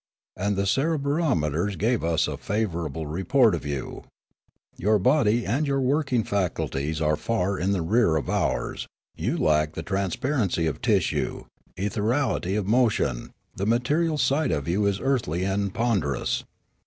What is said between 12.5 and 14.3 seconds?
of motion; the material